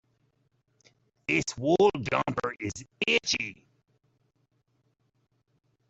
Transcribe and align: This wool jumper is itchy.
This 1.27 1.43
wool 1.59 1.91
jumper 2.11 2.55
is 2.59 2.71
itchy. 3.05 3.67